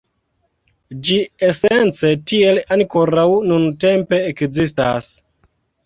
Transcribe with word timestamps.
Ĝi 1.09 1.17
esence 1.49 2.11
tiel 2.33 2.63
ankoraŭ 2.79 3.29
nuntempe 3.53 4.25
ekzistas. 4.35 5.17